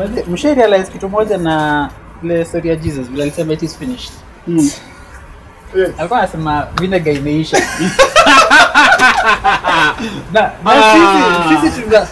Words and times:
But 0.00 0.26
realize 0.54 0.90
kitu 0.92 1.08
moja 1.08 1.38
na 1.38 1.88
ile 2.24 2.44
story 2.44 2.68
ya 2.68 2.76
Jesus 2.76 3.06
vile 3.10 3.22
alisema 3.22 3.52
it 3.52 3.62
is 3.62 3.78
finished. 3.78 4.12
Mm. 4.46 4.70
Yes. 5.76 5.90
Alikuwa 5.98 6.18
anasema 6.20 6.66
vinegar 6.80 7.14
imeisha. 7.14 7.56
na 10.32 10.40
na 10.40 10.50
Ah. 10.64 11.48
sisi 11.48 11.66
sisi 11.70 11.82
tuna 11.82 12.06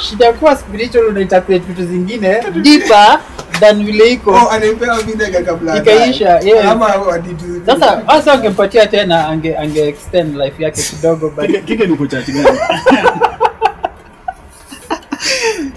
shida 0.00 0.32
kuwa 0.32 0.56
spiritual 0.56 1.04
una 1.04 1.20
vitu 1.58 1.86
zingine 1.86 2.42
deeper 2.62 3.18
than 3.60 3.84
vile 3.84 4.10
iko. 4.12 4.30
Oh, 4.30 4.50
anapewa 4.50 5.00
vinegar 5.02 5.44
kabla 5.44 5.76
Ikaisha, 5.76 6.38
yes. 6.38 6.64
Ama 6.66 6.86
waditu- 6.86 7.66
Sasa 7.66 8.02
hasa 8.06 8.32
angempatia 8.32 8.86
tena 8.86 9.28
ange 9.28 9.56
ange 9.58 9.88
extend 9.88 10.36
life 10.36 10.62
yake 10.62 10.82
kidogo 10.82 11.30
but 11.30 11.44
Kike- 11.44 11.62
kike 11.62 11.86
ni 11.86 11.96
kuchachi 11.96 12.32
gani 12.32 12.48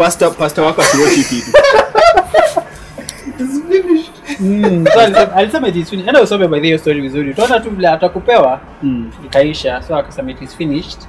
Pastor- 0.01 0.33
pastor 0.33 0.63
wako 0.65 0.81
asiwochi 0.81 1.23
kitu 1.23 1.51
mm, 4.39 4.85
so 4.93 4.99
alisema, 4.99 5.33
alisema 5.35 5.67
it 5.67 5.75
is 5.75 5.89
finished. 5.89 6.07
Enda 6.09 6.21
usome 6.21 6.47
by 6.47 6.59
the 6.59 6.67
way 6.69 6.77
story 6.77 7.01
vizuri. 7.01 7.31
Utaona 7.31 7.59
tu 7.59 7.69
vile 7.69 7.87
atakupewa 7.87 8.59
Mm. 8.83 9.11
ikaisha. 9.25 9.81
So 9.81 9.95
akasema 9.95 10.31
it 10.31 10.41
is 10.41 10.55
finished. 10.55 10.99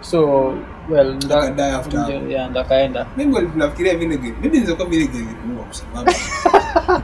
So 0.00 0.52
well 0.88 1.14
ndo 1.14 1.36
after 1.38 2.06
yeah, 2.28 2.50
ndo 2.50 2.60
akaenda. 2.60 3.06
Maybe 3.16 3.34
walikuwa 3.34 3.58
nafikiria 3.66 3.94
vinegar. 3.96 4.32
Maybe 4.40 4.58
inaweza 4.58 4.84
vinegar 4.84 5.16
ilikuwa 5.16 5.64
kwa 5.64 5.74
sababu 5.74 6.12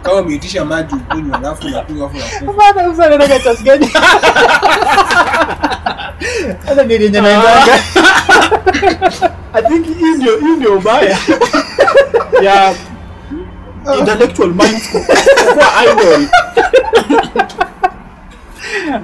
kama 0.02 0.20
umeitisha 0.20 0.64
maji 0.64 0.94
ukunywa 0.94 1.38
alafu 1.38 1.66
unakunywa 1.66 2.10
alafu 2.10 2.42
unakufa. 2.44 2.72
Bana 2.74 2.88
usa 2.90 3.04
anaenda 3.06 3.38
gani? 3.62 3.90
Hata 6.66 6.84
gari 6.84 7.04
yenye 7.04 7.20
naendaga 7.20 7.74
I 9.56 9.62
think 9.62 9.86
hii 9.98 10.10
ndio 10.16 10.38
hii 10.38 10.56
ndio 10.56 10.76
ubaya 10.76 11.18
ya 12.42 12.74
intellectual 13.98 14.48
minds 14.48 14.90
ku- 14.92 14.98
kuwa 15.52 15.66
idle 15.84 16.28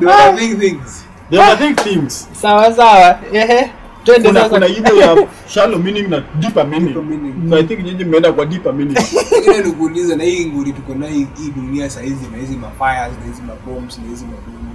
They 0.00 0.06
were 0.08 0.32
big 0.36 0.58
things. 0.60 1.04
they 1.30 1.38
overthink 1.38 1.80
things 1.82 2.28
Sawa 2.32 2.72
sawa. 2.74 3.18
Ehe. 3.32 3.70
Twende 4.04 4.32
sasa. 4.32 4.48
kuna 4.48 4.66
ile 4.66 4.98
ya 4.98 5.16
shallow 5.48 5.78
meaning 5.78 6.08
na 6.08 6.22
deeper 6.40 6.66
meaning 6.66 6.86
Deeper 6.94 7.02
meaning. 7.04 7.50
so 7.50 7.56
i 7.56 7.62
think 7.62 7.80
nyinyi 7.84 8.04
mmeenda 8.04 8.32
kwa 8.32 8.46
deeper 8.46 8.72
meaning 8.74 8.98
Ingine 9.38 9.60
nikuuliza 9.60 10.16
na 10.16 10.24
hii 10.24 10.46
nguri 10.46 10.72
tuko 10.72 10.94
nayo 10.94 11.12
hii 11.12 11.26
hii 11.38 11.50
dunia 11.56 11.90
saa 11.90 12.00
hizi 12.00 12.26
na 12.32 12.38
hizi 12.38 12.56
mafires 12.56 13.12
na 13.20 13.26
hizi 13.26 13.42
mabombs 13.42 13.98
na 13.98 14.08
hizi 14.08 14.24
mabomu. 14.24 14.71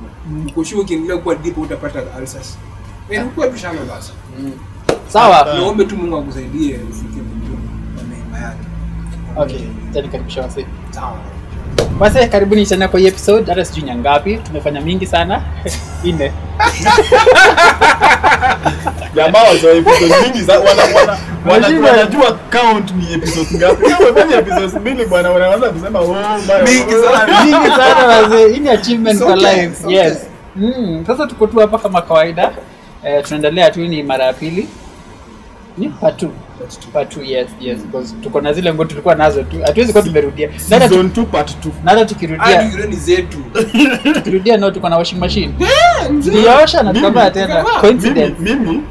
Sure 0.64 0.82
ukiendelea 0.82 1.18
kuwa 1.18 1.36
deep 1.36 1.58
utapata 1.58 2.04
ulcers. 2.20 2.58
Wewe 3.10 3.24
unakuwa 3.24 3.48
tu 3.48 3.58
shallow 3.58 3.86
basi. 3.86 4.12
Sawa. 5.08 5.54
Naombe 5.54 5.86
tu 5.86 5.98
Mungu 5.98 6.18
akusaidie 6.18 6.80
ufike 6.90 7.22
kwa 7.96 8.04
neema 8.04 8.40
yake. 8.46 8.64
Okay, 9.36 9.68
tani 9.94 10.08
karibisha 10.08 10.42
wase. 10.42 10.66
Sawa. 10.92 11.18
Wase 12.00 12.28
karibuni 12.28 12.66
tena 12.66 12.88
kwa 12.88 13.00
hii 13.00 13.08
episode. 13.08 13.52
Hata 13.52 13.66
sijui 13.66 13.90
ni 13.90 13.96
ngapi. 13.96 14.38
Tumefanya 14.38 14.82
mingi 14.82 15.06
sana. 15.06 15.42
Ine. 16.04 16.32
jamaa 19.16 19.44
wazo 19.44 19.70
episode 19.72 20.14
mingi 20.24 20.42
za 20.44 20.60
wana 20.60 20.84
wana 20.96 21.18
wana- 21.46 21.90
wanajua 21.90 22.32
count 22.52 22.92
ni 22.92 23.14
episode 23.14 23.48
ngapi 23.58 23.84
umefanya 23.86 24.36
episodes 24.38 24.74
mbili 24.74 25.06
bwana 25.06 25.32
unaanza 25.32 25.70
kusema 25.70 26.00
oh 26.00 26.16
Mingi 26.66 26.92
sana. 27.06 27.44
Mingi 27.44 27.68
sana. 27.70 28.48
Hii 28.54 28.60
ni 28.60 28.70
achievement 28.70 29.20
for 29.20 29.38
life. 29.38 29.72
Yes. 29.94 30.18
Mm, 30.56 31.04
sasa 31.08 31.28
tuko 31.28 31.48
tu 31.48 31.60
hapa 31.60 31.78
kama 31.80 32.02
kawaida. 32.02 32.52
Eh, 33.04 33.24
tunaendelea 33.24 33.72
tu 33.72 33.80
ni 33.80 34.04
mara 34.04 34.26
ya 34.26 34.34
pili. 34.34 34.68
Ni 35.78 35.90
part 35.90 36.24
2. 36.24 36.30
Part 36.94 37.18
2 37.18 37.24
yes, 37.24 37.48
yes 37.62 37.80
because 37.80 38.16
tuko 38.24 38.42
na 38.42 38.54
zile 38.54 38.74
nguo 38.74 38.86
tulikuwa 38.86 39.16
nazo 39.16 39.44
tu. 39.44 39.58
Hatuwezi 39.66 39.92
kuwa 39.92 40.04
tumerudia. 40.04 40.50
Season 40.60 41.08
2 41.08 41.26
part 41.26 41.66
2 41.66 41.70
na 41.84 41.92
hata 41.92 42.06
tukirudia 42.06 42.62
yule 42.72 42.88
ni 42.88 42.96
zetu. 42.96 43.38
tukirudia 44.14 44.58
nao 44.58 44.72
tuko 44.72 44.90
na 44.90 44.98
washing 44.98 45.18
machine. 45.20 45.54
Tuliosha 46.24 46.84
na 46.84 46.94
tukavaa 46.94 47.30
tena. 47.30 47.64
Coincidence. 47.64 48.36
mimi 48.40 48.60
mimi 48.66 48.84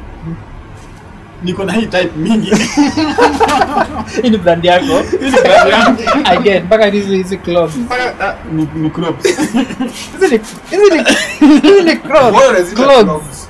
niko 1.43 1.65
na 1.65 1.73
hii 1.73 1.87
type 1.87 2.11
mingi 2.17 2.51
Hii 4.23 4.31
ni 4.31 4.39
brand 4.39 4.65
yako. 4.65 4.85
Hii 5.21 5.31
ni 5.31 5.31
brand 5.31 5.71
yangu. 5.71 6.03
Again, 6.39 6.63
mpaka 6.65 6.87
hizi 6.87 7.17
hizi 7.17 7.37
clothes. 7.37 7.77
mpaka 7.77 8.37
ni 8.53 8.69
ni 8.75 8.91
crops 8.91 9.25
Hizi 9.25 9.47
ni 10.21 10.41
hizi 10.71 11.05
ni 11.41 11.61
hizi 11.63 11.83
ni. 11.85 11.97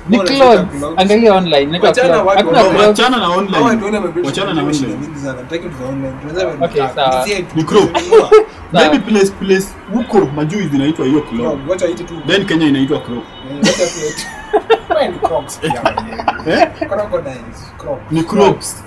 Ni 0.09 0.17
clothes. 0.19 0.83
Angalia 0.97 1.33
online. 1.33 1.61
Inaitwa 1.63 1.89
Wachana 1.89 2.13
clothes. 2.13 2.35
Hakuna 2.37 2.63
clothes. 2.63 2.87
wachana 2.87 3.17
na 3.17 3.29
online 3.29 3.57
wachana 4.25 4.53
na 4.53 4.61
online 4.61 4.73
sana. 5.23 5.43
Tunaweza 5.43 6.65
Okay, 6.65 6.83
sawa. 6.95 7.25
Ni 7.55 7.63
crop. 7.63 7.89
Maybe 8.73 8.99
place 8.99 9.31
place 9.31 9.67
huko 9.93 10.19
majui 10.35 10.67
zinaitwa 10.67 11.05
hiyo 11.05 11.21
Crop. 11.21 11.69
Wacha 11.69 11.87
ite 11.87 12.03
tu. 12.03 12.21
then 12.27 12.45
Kenya 12.45 12.67
inaitwa 12.67 12.99
crop 12.99 13.23
Eh, 13.51 13.57
wacha 13.57 13.85
tu. 13.85 14.27
Wewe 14.89 15.07
ni 15.11 15.19
crops 15.19 15.59
eh 15.63 16.67
Crocodiles. 16.89 17.73
Crop. 17.77 18.11
ni 18.11 18.23
crops 18.23 18.83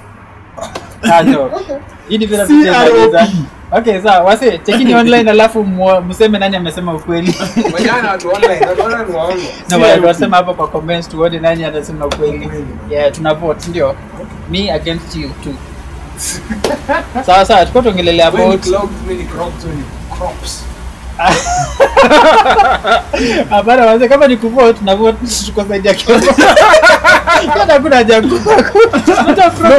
Ah, 1.03 1.23
no. 1.23 1.51
Hii 2.09 2.19
ni 2.19 2.27
vile 2.27 2.45
vitu 2.45 2.61
vya 2.63 3.29
Okay, 3.73 4.01
sawa. 4.03 4.21
Wase, 4.25 4.59
chekini 4.59 4.95
online 5.01 5.31
alafu 5.31 5.65
mseme 6.09 6.39
nani 6.39 6.57
amesema 6.57 6.95
ukweli. 6.95 7.35
Wasema 10.07 10.37
hapo 10.37 10.55
kwa 10.55 10.69
comments 10.69 11.09
tuone 11.09 11.39
nani 11.39 11.65
anasema 11.65 12.07
ukweli. 12.07 12.51
Yeah, 12.91 13.13
tuna 13.13 13.35
vote 13.35 13.67
ndio. 13.71 13.95
Me 14.51 14.73
against 14.73 15.17
you 15.17 15.29
too. 15.45 15.55
Sawa 17.27 17.45
sawa, 17.45 17.67
tuko 17.67 17.83
tuongelelea 17.83 18.27
about. 18.29 18.67
Hapana 23.51 23.87
wazee, 23.87 24.09
kama 24.09 24.27
ni 24.29 24.37
kuvote 24.37 24.79
na 24.85 24.97
vote 24.97 25.19
tuko 25.47 25.65
side 25.65 25.89
ya 25.89 25.95
kila. 25.95 26.21
Hata 27.55 27.73
hakuna 27.73 27.97
haja 27.97 28.15
ya 28.15 28.23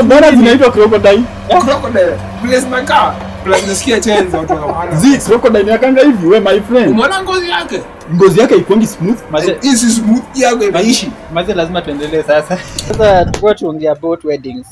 Mbona 0.03 0.31
zinaitwa 0.31 0.71
crocodile 0.71 1.21
Crocodile. 1.65 2.17
Place 2.41 2.67
nakaa. 2.69 3.13
Place 3.43 3.67
nasikia 3.67 3.99
chenza 3.99 4.37
watu 4.37 4.53
hawana. 4.55 4.95
zi 4.95 5.17
crocodile 5.17 5.71
yakanga 5.71 6.01
hivi 6.01 6.27
we 6.27 6.39
my 6.39 6.59
friend 6.61 6.91
Umeona 6.91 7.23
ngozi 7.23 7.49
yake? 7.49 7.81
ngozi 8.13 8.39
yake 8.39 8.55
ikwangi 8.55 8.87
smooth 8.87 9.19
Maze 9.31 9.57
Hii 9.61 9.75
smooth 9.75 10.23
yako 10.37 10.63
imeishi. 10.63 11.11
Maze 11.33 11.53
lazima 11.53 11.81
tuendelee 11.81 12.23
sasa. 12.23 12.57
Sasa 12.87 13.25
tulikuwa 13.25 13.55
tuongea 13.55 13.91
about 13.91 14.23
weddings. 14.23 14.67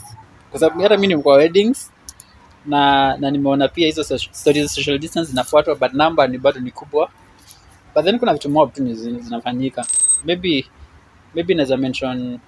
Kwa 0.52 0.60
sababu 0.60 0.82
hata 0.82 0.96
mimi 0.96 1.08
nimekuwa 1.08 1.36
weddings 1.36 1.92
na 2.66 3.18
na 3.18 3.32
nimeona 3.32 3.68
pia 3.68 3.86
hizo 3.88 4.04
stories 4.32 4.64
za 4.64 4.70
social 4.70 4.98
distance 5.00 5.30
zinafuatwa 5.30 5.76
but 5.76 5.94
number 5.94 6.30
ni 6.30 6.38
bado 6.38 6.60
ni 6.60 6.72
kubwa. 6.72 7.10
But 7.96 8.06
then 8.06 8.20
kuna 8.20 8.34
vitu 8.34 8.50
mob 8.50 8.74
tu 8.74 8.94
zinafanyika. 8.94 9.86
Maybe 10.26 10.66
maybe 11.36 11.54
naweza 11.54 11.78
mention 11.78 12.40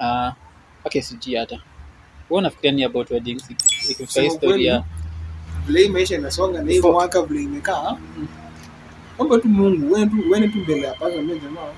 uh, 0.00 0.32
okay 0.84 1.02
sijui 1.02 1.34
hata. 1.34 1.54
Wewe 2.30 2.38
unafikiria 2.38 2.72
ni 2.72 2.84
about 2.84 3.10
weddings 3.10 3.50
ikifika 3.90 4.20
historia 4.20 4.72
kweli, 4.80 4.84
vile 5.66 5.88
maisha 5.88 6.14
inasonga 6.14 6.62
na 6.62 6.72
hii 6.72 6.80
mwaka 6.80 7.22
vile 7.22 7.42
imekaa 7.42 7.96
omba 9.18 9.38
tu 9.38 9.48
mungu 9.48 9.92
wene 10.30 10.48
tu 10.48 10.56
mbele 10.56 10.80
ya 10.86 10.94
pasa 10.94 11.16
mimi 11.16 11.40
jamaa. 11.40 11.72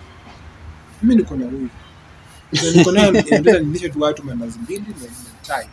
Mimi 1.02 1.14
niko 1.16 1.36
na 1.36 1.47
huyu 1.47 1.69
niko 2.76 2.92
naye 2.92 3.10
ndio 3.41 3.58
nilishe 3.60 3.88
tu 3.88 4.00
watu 4.00 4.24
mandazi 4.24 4.58
mbili 4.58 4.80
na 4.88 5.06
tai 5.47 5.66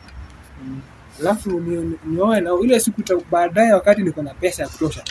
alafu 1.20 1.60
nioe 2.06 2.42
na 2.42 2.50
ile 2.64 2.80
siku 2.80 3.02
baadaye 3.32 3.74
wakati 3.74 4.02
niko 4.04 4.22
na 4.22 4.34
pesa 4.34 4.64
ya 4.64 4.70
kutosha 4.70 5.04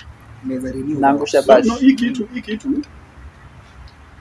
naweza 0.44 0.72
renew. 0.72 1.00
Naangusha 1.00 1.42
no, 1.64 1.74
hii 1.74 1.94
kitu 1.94 2.28
hii 2.34 2.40
kitu 2.40 2.82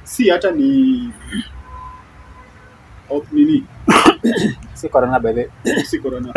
si 0.03 0.29
hata 0.29 0.51
ni 0.51 1.13
nini 3.31 3.63
Si 4.81 4.89
corona 4.89 5.19
by 5.19 5.33
the 5.33 5.49
si 5.89 5.99
corona 5.99 6.33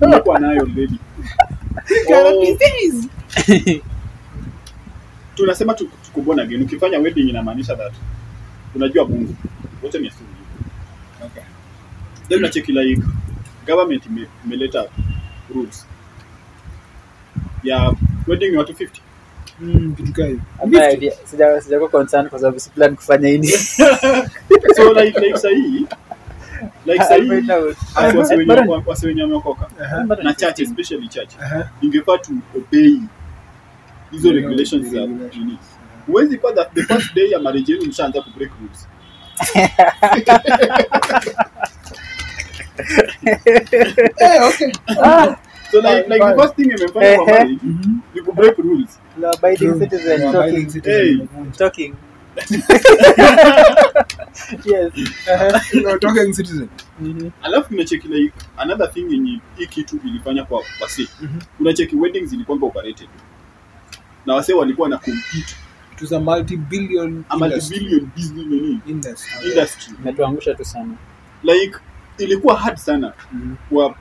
nilikuwa 0.00 0.38
nayo 0.38 0.68
Guarantee 2.06 2.56
this. 2.56 3.08
tunasema 5.34 5.74
tu- 5.74 5.88
tuko 6.04 6.20
born 6.20 6.40
again 6.40 6.62
ukifanya 6.62 6.98
wedding 6.98 7.28
inamaanisha 7.28 7.76
that 7.76 7.92
unajua 8.74 9.04
Mungu 9.08 9.34
wote 9.82 9.98
ni 9.98 10.08
asili 10.08 10.26
Okay. 11.24 11.42
then 12.28 12.38
unacheki 12.38 12.72
like 12.72 13.02
government 13.66 14.06
ime- 14.06 14.28
imeleta 14.44 14.84
rules 15.54 15.86
ya 17.64 17.92
wedding 18.26 18.52
ya 18.52 18.58
watu 18.58 18.72
50 18.72 18.88
Mm, 19.60 19.94
kitu 19.96 20.12
kaa 20.12 20.24
hiyo. 20.26 20.38
Hapana, 20.58 20.90
idea. 20.90 21.12
Sija- 21.24 21.60
sijakuwa 21.60 21.90
concern 21.90 22.28
kwa 22.28 22.38
sababu 22.38 22.60
si 22.60 22.70
plan 22.70 22.96
kufanya 22.96 23.28
hili. 23.28 23.48
so 24.76 24.92
like 24.94 25.20
like 25.20 25.38
sahi 25.38 25.86
like 26.86 27.04
sahi 27.04 27.28
Find 27.28 27.50
out. 27.50 27.76
wenye- 28.30 28.44
Bado- 28.44 29.06
wenye 29.06 29.22
wameokoka. 29.22 29.66
na 30.22 30.34
church 30.34 30.60
especially 30.60 31.08
church. 31.08 31.30
ingefaa 31.82 32.18
to 32.18 32.32
obey. 32.56 32.98
Hizo 34.10 34.32
regulations 34.32 34.86
za 34.88 35.00
nini? 35.06 35.58
huwezi 36.06 36.38
kuwa 36.38 36.52
the 36.74 36.82
first 36.82 37.14
day 37.14 37.30
ya 37.30 37.38
marriage 37.38 37.72
yenu 37.72 37.84
mshaanza 37.86 38.22
ku 38.22 38.30
break 38.36 38.50
rules. 38.60 38.88
Eh, 44.20 44.38
okay. 44.48 44.72
Ah, 44.88 45.36
So 45.70 45.80
like, 45.82 46.06
like 46.08 46.22
the 46.22 46.34
first 46.38 46.54
thing 46.54 46.70
imefanya 46.70 47.16
kwa 47.16 47.26
marriage 47.26 47.58
ni 48.14 48.20
ku 48.22 48.32
break 48.32 48.58
rules. 48.58 48.98
law 49.18 49.32
abiding 49.34 49.74
citizen 49.80 50.32
talking. 50.32 50.66
Talking. 51.58 51.92
Yes. 54.64 54.92
You're 55.72 55.98
talking 55.98 56.32
citizen. 56.32 56.68
Mhm. 57.00 57.30
Alafu 57.42 57.74
unacheki 57.74 58.08
like 58.08 58.34
another 58.56 58.92
thing 58.92 59.06
yenye 59.12 59.40
hii 59.56 59.66
kitu 59.66 60.00
ilifanya 60.04 60.44
kwa 60.44 60.62
wase. 60.80 61.06
Mhm. 61.20 61.38
Unacheki 61.60 61.96
weddings 61.96 62.30
zilikuwa 62.30 62.58
operated. 62.62 63.08
Na 64.26 64.34
wase 64.34 64.54
walikuwa 64.54 64.88
na 64.88 64.98
compete 64.98 65.54
It 65.92 66.02
was 66.02 66.12
a 66.12 66.20
multi-billion 66.20 67.24
a 67.28 67.36
multi-billion 67.36 68.10
business 68.16 68.46
nini 68.46 68.80
Industry. 68.86 69.48
industry. 69.50 69.94
Imetuangusha 70.02 70.54
tu 70.54 70.64
sana. 70.64 70.94
Like 71.42 71.76
ilikuwa 72.18 72.56
hard 72.58 72.76
sana 72.76 73.12
Mhm. 73.32 73.54
kwa 73.70 73.94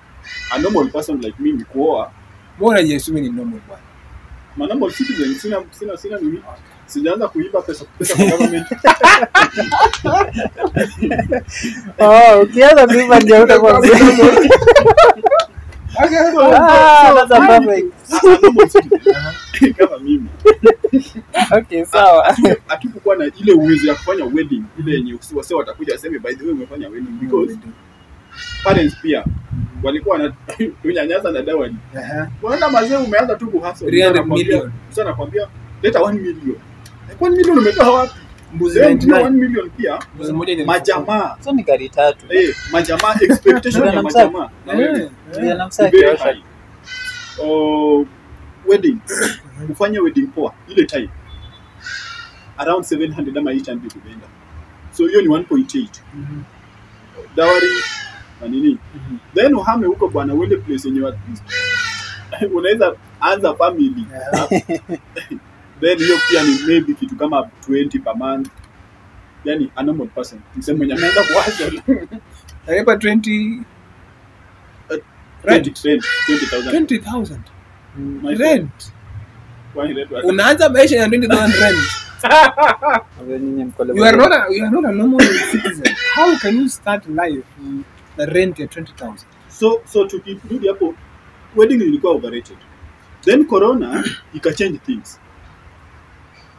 a 0.52 0.58
normal 0.60 0.90
person 0.90 1.22
like 1.22 1.36
mimi 1.40 1.64
kuoa 1.64 2.12
Mbona 2.58 2.80
hujasema 2.82 3.20
ni 3.20 3.30
normal 3.30 3.60
bwana? 3.68 3.84
ma 4.58 4.68
normal 4.68 4.92
citizen 4.92 5.36
sina 5.36 5.64
sina 5.72 5.98
sina 5.98 6.18
nini 6.18 6.42
sijaanza 6.88 7.28
kuiba 7.28 7.62
pesa 7.62 7.86
pesa 8.00 8.16
kwa 8.16 8.26
government 8.26 8.68
Oh, 12.00 12.42
ukianza 12.42 12.88
kuiba 12.88 13.20
ndio 13.20 13.44
utakuwa. 13.44 13.82
Ah, 16.56 17.28
kama 19.78 20.00
mimi 20.00 20.30
Okay, 21.58 21.86
sawa. 21.86 22.36
Hatukukuwa 22.68 23.16
na 23.16 23.26
ile 23.42 23.54
uwezo 23.54 23.88
ya 23.88 23.96
kufanya 23.96 24.26
wedding 24.26 24.64
ile 24.80 24.92
yenye 24.96 25.18
wase 25.36 25.56
watakuja 25.56 25.94
waseme 25.94 26.20
by 26.20 26.34
the 26.34 26.44
way 26.44 26.52
umefanya 26.54 26.90
wedding 26.90 27.12
because 27.22 27.58
parents 28.64 28.96
pia 29.02 29.24
walikuwa 29.84 30.18
na 30.18 30.34
na 31.32 31.42
dawani. 31.42 31.76
Unaona 32.44 32.70
mazee 32.70 32.96
umeanza 32.96 33.36
tu 33.36 33.48
kuhasa. 33.48 33.86
300 33.86 34.70
Sasa 34.90 35.04
nakwambia 35.04 35.48
leta 35.84 36.00
1 36.00 36.14
million. 36.14 36.56
Eh, 37.16 37.22
1 37.22 37.30
million 37.36 37.58
umetoa 37.58 37.92
wapi? 37.92 38.14
Mbuzi 38.54 38.80
pia 38.80 38.90
1 38.90 38.96
99. 38.96 39.30
million 39.32 39.70
pia 39.70 40.00
Mbuzi 40.16 40.34
moja 40.34 40.66
majamaa 40.66 41.38
So 41.44 41.52
ni 41.52 41.64
gari 41.64 41.90
tatu. 41.90 42.26
eh 42.30 42.56
majamaa 42.72 43.16
expectation 43.22 43.88
ya 43.88 44.04
majamaa 44.04 44.50
na 44.66 44.74
Ndio 44.74 45.52
eh. 45.52 45.58
namsaa 45.58 45.90
Very 45.90 46.18
high. 46.18 46.42
Oh, 47.44 48.06
wedding 48.68 48.98
ufanye 49.70 50.00
wedding 50.00 50.28
poa 50.28 50.54
ile 50.68 50.86
time 50.86 51.10
around 52.58 52.86
700 52.86 53.38
ama 53.40 53.52
800 53.52 53.78
kuenda 54.02 54.28
so 54.92 55.08
hiyo 55.08 55.22
ni 55.22 55.28
1.8 55.28 55.88
Mhm. 56.16 56.42
dawari 57.36 57.68
na 58.42 58.48
nini 58.48 58.78
Mhm. 58.96 59.18
then 59.36 59.54
uhame 59.54 59.88
huko 59.88 60.08
bwana 60.08 60.34
uende 60.34 60.58
place 60.58 60.88
yenye 60.88 61.08
at 61.08 61.16
least 61.30 61.44
unaweza 62.58 62.96
anza 63.22 63.54
family 63.56 64.06
Aha. 64.34 64.48
then 65.82 65.98
hiyo 65.98 66.18
pia 66.30 66.44
ni 66.44 66.60
maybe 66.68 66.94
kitu 66.94 67.16
kama 67.16 67.50
20 67.70 68.00
per 68.04 68.16
month. 68.16 68.48
Yani 69.46 69.72
a 69.76 69.84
normal 69.84 70.08
person 70.08 70.40
mseme 70.56 70.78
mwenye 70.78 70.94
ameanza 70.94 71.24
kuwacha 71.24 71.66
Alipa 72.68 72.94
20 72.96 73.62
20 75.44 75.60
20 75.72 76.02
20000 76.30 76.72
20,000 76.72 77.38
Mm. 77.98 78.28
Rent. 78.28 78.40
Rent? 78.40 78.92
Unaanza 80.24 80.70
maisha 80.70 80.96
ya 80.98 81.08
20,000 81.08 81.60
rent. 81.62 81.78
You 83.96 84.04
are 84.06 84.18
not 84.18 84.32
a, 84.32 84.48
you 84.54 84.64
are 84.66 84.72
not 84.72 84.86
a 84.86 84.92
normal 84.92 85.20
citizen. 85.52 85.96
How 86.16 86.36
can 86.40 86.58
you 86.58 86.70
start 86.70 87.08
life 87.08 87.44
na 88.18 88.26
rent 88.26 88.60
ya 88.60 88.66
20,000? 88.68 89.26
so 89.50 89.82
so 89.86 90.06
tukirudi 90.06 90.68
hapo 90.68 90.96
wedding 91.56 91.82
ilikuwa 91.82 92.14
overrated. 92.14 92.58
Then 93.22 93.46
corona 93.46 94.04
ikachange 94.34 94.78
things 94.78 95.20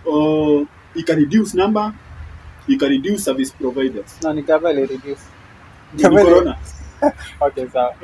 uh, 0.07 0.67
ika 0.95 1.15
reduce 1.15 1.57
number 1.59 1.93
ika 2.69 2.89
reduce 2.89 3.19
service 3.19 3.53
providers 3.59 4.19
No, 4.23 4.33
ni 4.33 4.43
gava 4.43 4.71
ile 4.73 4.81
reduce. 4.87 5.21
Ni 5.95 6.03
corona 6.03 6.57
Okay, 7.41 7.67
sawa. 7.69 7.95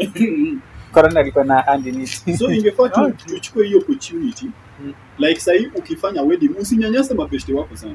Corona 0.93 1.20
ilikuwa 1.20 1.44
na 1.44 1.60
hand 1.60 1.87
in 1.87 2.00
it. 2.02 2.37
so 2.38 2.52
ingefaa 2.52 2.88
tu 2.88 3.12
tuchukue 3.26 3.66
hiyo 3.66 3.78
opportunity 3.78 4.50
Mm. 4.81 4.93
like 5.19 5.40
sahii 5.40 5.66
ukifanya 5.75 6.22
wedding 6.22 6.50
usinyanyase 6.60 7.14
mapeshte 7.14 7.54
wako 7.54 7.76
sana 7.76 7.94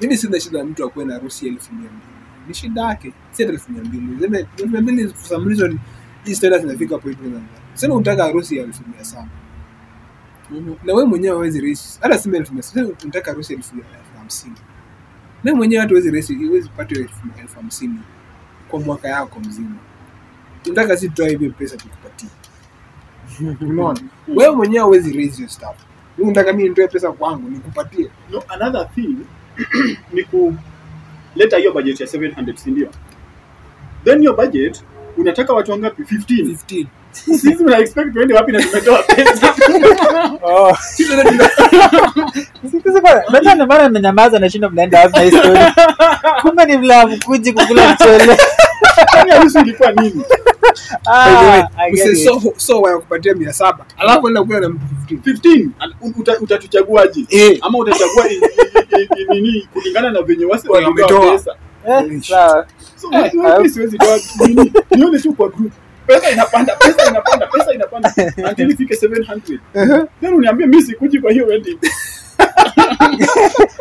Mimi 0.00 0.16
sina 0.16 0.40
shida 0.40 0.58
ya 0.58 0.64
mtu 0.64 0.84
akuwe 0.84 1.04
na 1.04 1.14
harusi 1.14 1.48
elfu 1.48 1.74
mia 1.74 1.90
mbili. 1.90 2.12
Ni 2.48 2.54
shida 2.54 2.80
yake. 2.82 3.12
Si 3.32 3.42
elfu 3.42 3.72
mia 3.72 3.84
mbili. 3.84 4.20
Sema 4.20 4.38
elfu 4.38 4.66
mia 4.68 4.80
mbili 4.80 5.08
for 5.08 5.16
some 5.28 5.48
reason 5.48 5.78
hii 6.24 6.34
status 6.34 6.60
zinafika 6.60 6.98
point. 6.98 7.18
Sema 7.74 7.94
unataka 7.94 8.22
harusi 8.24 8.56
ya 8.56 8.64
elfu 8.64 8.82
mia 8.94 9.04
saba. 9.04 9.28
Na 10.84 10.94
wewe 10.94 11.04
mwenyewe 11.04 11.34
hawezi 11.34 11.60
raise. 11.60 11.98
Hata 12.02 12.18
sema 12.18 12.36
elfu 12.36 12.54
mia. 12.54 12.64
Unataka 13.02 13.30
elfu 13.30 13.62
hamsini. 14.18 14.56
Na 15.44 15.54
mwenyewe 15.54 15.80
hata 15.80 15.90
huwezi 15.90 16.10
raise, 16.10 16.34
huwezi 16.34 16.68
pata 16.68 16.94
elfu 17.00 17.56
hamsini 17.56 17.98
kwa 18.68 18.80
mwaka 18.80 19.08
yako 19.08 19.40
mzima. 19.40 19.76
Unataka 20.66 20.96
si 20.96 21.08
tutoa 21.08 21.28
hivyo 21.28 21.50
pesa 21.50 21.76
tukupatie. 21.76 22.28
Unaona? 23.60 24.00
Wewe 24.28 24.56
mwenyewe 24.56 24.80
hawezi 24.80 25.12
raise 25.12 25.42
your 25.42 25.50
stuff. 25.50 25.76
Unataka 26.18 26.52
mimi 26.52 26.68
nitoe 26.68 26.88
pesa 26.88 27.12
kwangu 27.12 27.50
nikupatie. 27.50 28.10
no, 28.30 28.42
another 28.48 28.90
thing 28.94 29.16
ni 30.12 30.22
kuleta 30.24 31.56
hiyo 31.56 31.72
budget 31.72 32.00
ya 32.00 32.06
700 32.06 32.56
si 32.56 32.70
ndio 32.70 32.88
then 34.04 34.18
hiyo 34.18 34.34
budget 34.34 34.84
unataka 35.16 35.52
watu 35.52 35.70
wangapi 35.70 36.02
15 36.02 36.54
15. 36.54 36.86
Sisi 37.12 37.52
tuna 37.54 37.78
expect 37.78 38.12
tuende 38.12 38.34
wapi 38.34 38.52
na 38.52 38.62
tumetoa 38.62 39.02
pesa. 39.02 39.54
Oh. 40.42 40.76
Sisi 42.82 43.00
kwa- 43.00 43.24
unajua 43.28 43.54
na 43.54 43.66
mara 43.66 43.88
mnanyamaza 43.88 44.38
na 44.38 44.50
shindo 44.50 44.70
mnaenda 44.70 45.00
wapi 45.00 45.18
na 45.18 45.30
story. 45.30 45.58
Kumbe 46.42 46.64
ni 46.64 46.76
vile 46.76 47.04
mkuji 47.06 47.52
kukula 47.52 47.94
mchele. 47.94 48.36
Kwani 49.10 49.30
harusi 49.30 49.58
ilikuwa 49.58 49.92
nini? 49.92 50.22
Ah, 51.06 51.66
so 52.24 52.52
so 52.56 52.80
wa 52.80 52.98
kupatia 53.00 53.34
mia 53.34 53.52
saba. 53.52 53.84
Alafu 53.98 54.28
enda 54.28 54.44
kula 54.44 54.60
na 54.60 54.68
mtu 54.68 54.80
15 55.08 55.68
15 55.80 56.12
uta- 56.18 56.38
utatuchaguaje? 56.40 57.24
Eh. 57.30 57.58
ama 57.62 57.78
utachagua 57.78 58.24
nini? 59.34 59.68
Kulingana 59.72 60.10
na 60.10 60.22
venye 60.22 60.44
wasi 60.44 60.68
Wametoa. 60.68 61.32
pesa. 61.32 61.54
Eh, 61.88 62.22
sawa. 62.22 62.66
so 62.96 63.08
Eh, 63.12 63.70
siwezi 63.70 63.98
toa 63.98 64.18
nini? 64.48 64.72
Nione 64.96 65.18
tu 65.18 65.32
kwa 65.32 65.48
group 65.48 65.72
pesa 66.12 66.30
inapanda 66.30 66.76
pesa 66.76 67.10
inapanda 67.10 67.46
pesa 67.46 67.74
inapanda 67.74 68.14
until 68.48 68.70
ifike 68.70 68.94
700 68.94 70.06
then 70.20 70.34
uniambie 70.34 70.66
mimi 70.66 70.82
sikuji 70.82 71.20
kwa 71.20 71.32
hiyo 71.32 71.46
wedding. 71.46 71.78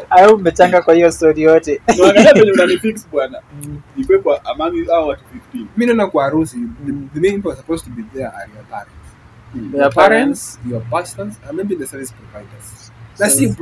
Au 0.10 0.36
umechanga 0.36 0.82
kwa 0.82 0.94
hiyo 0.94 1.12
story 1.12 1.42
yote. 1.42 1.82
unaangalia 2.00 2.34
venye 2.34 2.52
unanifix 2.52 3.08
bwana. 3.12 3.42
Nikwe 3.98 4.18
kwa 4.18 4.46
among 4.46 4.88
hao 4.88 5.08
watu 5.08 5.24
15 5.56 5.66
mimi 5.78 5.86
naona 5.86 6.08
kwa 6.08 6.24
harusi 6.24 6.58
the, 7.14 7.20
main 7.20 7.34
people 7.34 7.50
are 7.50 7.58
supposed 7.58 7.86
to 7.86 7.92
be 7.96 8.04
there 8.14 8.28
are 8.28 8.50
your 8.56 8.66
parents. 8.66 8.92
Their 9.72 9.82
your 9.82 9.94
parents 9.94 10.60
your 10.70 10.82
pastors 10.90 11.34
and 11.50 11.58
maybe 11.58 11.76
the 11.76 11.88
service 11.88 12.14
providers. 12.14 12.92
Na 13.20 13.30
si 13.30 13.56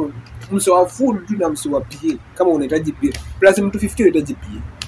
mso 0.51 0.73
wa 0.73 0.87
full 0.87 1.25
tu 1.25 1.37
na 1.37 1.49
mso 1.49 1.71
wa 1.71 1.81
PA 1.81 2.17
kama 2.35 2.51
unahitaji 2.51 2.91
PA 2.91 3.19
plus 3.39 3.57
mtu 3.57 3.77
50 3.77 4.01
unahitaji 4.01 4.33
PA 4.33 4.78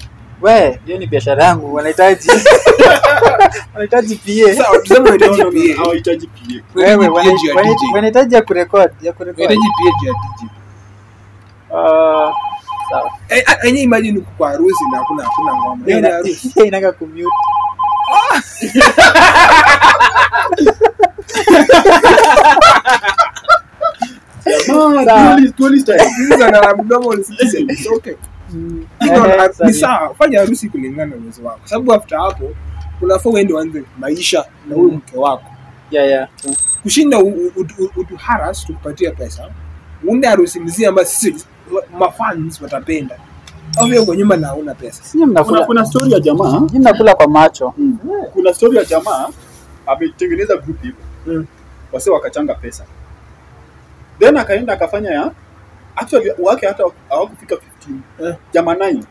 We, 0.42 0.80
hiyo 0.86 0.98
ni 0.98 1.06
biashara 1.06 1.44
yangu, 1.44 1.74
wanahitaji 1.74 2.28
wanahitaji 3.74 4.16
PA. 4.16 4.64
wanahitaji 7.94 8.34
ya 8.34 8.42
kurekod, 8.42 8.90
ya 9.02 9.12
kurekod. 9.12 9.44
unahitaji 9.44 9.68
PA 9.68 9.90
juu 10.02 10.08
ya 10.08 10.14
DJ 10.14 10.50
Ah. 11.74 12.32
Eh, 13.28 13.42
ah, 13.46 13.66
uko 14.18 14.30
kwa 14.38 14.50
harusi 14.50 14.84
na 14.92 14.98
hakuna 14.98 15.24
hakuna 15.24 15.54
ngoma 15.56 15.86
Inaga. 15.90 16.22
This 25.96 26.30
is 26.30 26.40
an 26.40 26.54
abnormal. 26.54 27.18
It's 27.18 27.86
okay. 27.86 28.16
Mm. 28.52 28.86
Eh, 29.00 29.50
ni 29.64 29.72
sawa. 29.72 30.14
Fanya 30.14 30.38
harusi 30.40 30.68
kulingana 30.68 31.16
na 31.16 31.22
uwezo 31.22 31.44
wako. 31.44 31.60
Sababu 31.64 31.92
after 31.92 32.18
hapo 32.18 32.50
unafaa 33.00 33.30
uende 33.30 33.54
uanze 33.54 33.84
maisha 33.98 34.44
na 34.68 34.74
huyu 34.76 34.90
mke 34.92 35.16
wako. 35.18 35.44
Yeah, 35.90 36.08
yeah. 36.08 36.28
kushinda 36.82 37.18
utuharas 37.96 38.64
tukupatia 38.66 39.10
pesa 39.10 39.50
uunde 40.04 40.26
harusi 40.28 40.60
mzia 40.60 40.88
ambayo 40.88 41.06
sisi 41.08 41.44
mafans 41.98 42.60
watapenda. 42.60 43.18
Au 43.78 44.06
kwa 44.06 44.16
nyumba 44.16 44.36
na 44.36 44.54
una 44.54 44.74
pesa. 44.74 45.02
Kuna 45.44 45.64
kuna 45.66 45.86
story 45.86 46.12
ya 46.12 46.20
jamaa. 46.20 46.60
Nyinyi 46.60 46.84
nakula 46.84 47.14
kwa 47.14 47.28
macho. 47.28 47.74
kuna 48.32 48.54
story 48.54 48.76
ya 48.76 48.84
jamaa 48.84 49.28
ametengeneza 49.86 50.56
group 50.56 50.82
hivyo 50.82 51.00
Mm. 51.26 51.46
wase 51.92 52.10
wakachanga 52.10 52.54
pesa. 52.54 52.84
Then 54.18 54.36
akaenda 54.36 54.72
akafanya 54.72 55.10
ya 55.10 55.30
actually 55.96 56.32
wake 56.38 56.66
hata 56.66 56.84
hawakufika 57.08 57.56
15 57.86 58.28
Eh. 58.28 58.34
jamaa 58.52 58.74
9 58.74 59.02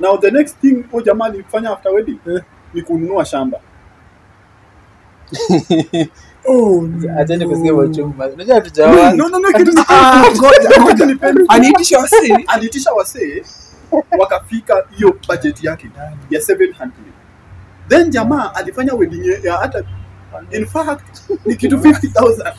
now 0.00 0.18
the 0.18 0.30
next 0.30 0.56
thing 0.60 0.84
huyo 0.90 1.04
jamaa 1.04 1.24
alifanya 1.26 1.70
after 1.70 1.92
wedding 1.92 2.18
Eh. 2.26 2.42
ni 2.74 2.82
kununua 2.82 3.24
shamba. 3.24 3.60
Oh, 6.48 6.88
aliitisha 12.48 12.92
wasee. 12.92 13.42
Wakafika 14.18 14.86
hiyo 14.96 15.16
budget 15.28 15.64
yake 15.64 15.90
ya 16.30 16.40
700 16.40 16.90
then 17.88 18.10
jamaa 18.10 18.54
alifanya 18.54 18.94
wedding 18.94 19.22
hata 19.60 19.82
in 20.50 20.66
fact 20.66 21.30
ni 21.46 21.56
kitu 21.56 21.76
50000 21.76 22.54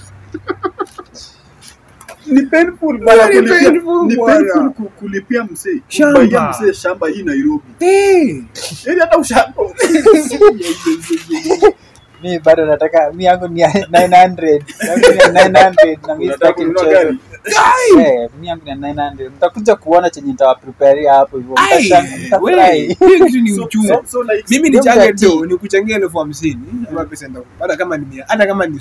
ni 2.31 2.41
painful 2.41 2.97
bwana 2.97 3.27
kulipia 3.27 3.71
ni 4.07 4.15
painful 4.17 4.71
kulipia 4.99 5.43
mzee 5.43 5.81
Shamba. 5.87 6.49
mzee 6.59 6.73
shamba 6.73 7.07
hii 7.07 7.23
Nairobi 7.23 7.63
eh 7.79 8.43
yani 8.85 8.99
hata 8.99 9.17
ushamba 9.17 9.53
Mi 12.23 12.39
bado 12.39 12.65
nataka 12.65 13.11
mi 13.13 13.23
yangu 13.25 13.47
ni 13.47 13.61
900. 13.63 14.61
Yangu 14.87 15.07
ni 15.07 15.49
900 15.49 16.07
na 16.07 16.15
mi 16.15 16.31
sitaki 16.33 16.65
mchezo. 16.65 17.15
Eh, 17.99 18.29
mi 18.39 18.47
yangu 18.47 18.65
ni 18.65 18.71
900. 18.71 19.29
Mtakuja 19.29 19.75
kuona 19.75 20.09
chenye 20.09 20.27
nitawapreparia 20.31 21.13
hapo 21.13 21.37
hivyo. 21.37 21.55
mimi 24.49 24.69
ni 24.69 24.77
we, 24.79 25.13
tu 25.13 25.41
ni 25.45 25.47
nikuchangia 25.51 25.95
elfu 25.95 26.17
hamsini 26.17 26.59
pesa 27.09 27.29
hata 27.59 27.77
kama 27.77 27.97
ni 27.97 28.23
hata 28.27 28.45
kama 28.47 28.65
ni 28.67 28.79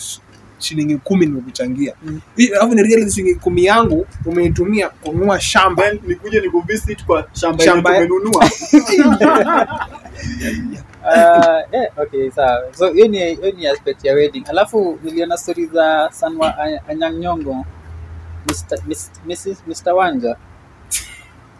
shilingi 0.60 0.96
kumi 0.96 1.26
nimekuchangia 1.26 1.94
Mm. 2.02 2.20
Alafu 2.56 2.74
ni 2.74 2.82
real 2.82 3.10
shilingi 3.10 3.34
kumi 3.34 3.64
yangu 3.64 4.06
umeitumia 4.26 4.88
kununua 4.88 5.40
shamba 5.40 5.82
then 5.82 6.00
nikuje 6.06 6.40
nikuvisit 6.40 7.04
kwa 7.04 7.28
shamba 7.32 7.64
Shamba- 7.64 7.96
umenunua 7.96 8.44
uh, 11.02 11.10
Ah, 11.12 11.64
eh, 11.72 11.88
okay 11.96 12.30
sawa 12.30 12.64
so 12.74 12.92
hiyo 12.92 13.08
ni 13.08 13.18
hiyo 13.18 13.52
ni 13.52 13.66
aspect 13.66 14.04
ya 14.04 14.14
wedding 14.14 14.44
alafu 14.48 14.98
niliona 15.02 15.36
story 15.36 15.66
za 15.66 16.08
sanwa 16.12 16.58
Anya- 16.58 16.82
anyang 16.88 17.12
nyongo 17.18 17.66
Mr. 18.46 18.78
Mr. 18.86 19.10
Mrs. 19.26 19.62
Mr. 19.66 19.92
wanja 19.92 20.36